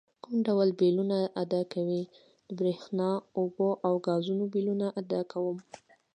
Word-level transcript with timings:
کوم 0.23 0.37
ډول 0.47 0.69
بیلونه 0.79 1.17
ادا 1.43 1.61
کوئ؟ 1.73 2.01
د 2.47 2.49
بریښنا، 2.57 3.09
اوبو 3.37 3.67
او 3.85 3.93
ګازو 4.05 4.39
بیلونه 4.53 4.87
ادا 5.01 5.21
کوم 5.31 5.57